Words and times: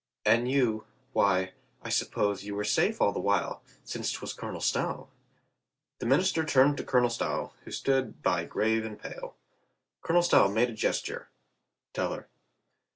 "And 0.25 0.49
you— 0.49 0.87
why, 1.13 1.53
I 1.83 1.89
suppose 1.89 2.43
you 2.43 2.55
were 2.55 2.63
safe 2.63 2.99
all 2.99 3.11
the 3.11 3.19
while, 3.19 3.61
since 3.83 4.11
'twas 4.11 4.33
Colonel 4.33 4.59
Stow." 4.59 5.09
The 5.99 6.07
minister 6.07 6.43
turned 6.43 6.77
to 6.77 6.83
Colonel 6.83 7.11
Stow, 7.11 7.53
who 7.65 7.71
stood 7.71 8.23
by 8.23 8.45
grave 8.45 8.83
and 8.83 8.99
pale. 8.99 9.35
Colonel 10.01 10.23
Stow 10.23 10.49
made 10.49 10.71
a 10.71 10.73
gesture. 10.73 11.29
"Tell 11.93 12.13
her." 12.15 12.29